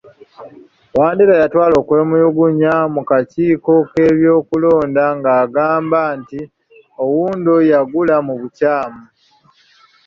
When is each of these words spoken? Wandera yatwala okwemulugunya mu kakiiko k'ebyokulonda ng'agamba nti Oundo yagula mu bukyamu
Wandera 0.97 1.33
yatwala 1.41 1.75
okwemulugunya 1.81 2.73
mu 2.93 3.01
kakiiko 3.09 3.73
k'ebyokulonda 3.91 5.03
ng'agamba 5.17 6.01
nti 6.19 6.39
Oundo 7.03 7.55
yagula 7.71 8.15
mu 8.27 8.33
bukyamu 8.39 9.01